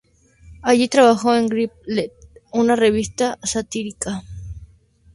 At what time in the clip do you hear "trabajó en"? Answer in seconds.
0.87-1.47